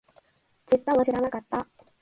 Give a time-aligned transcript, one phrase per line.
[0.65, 1.67] ちっとも知らなかった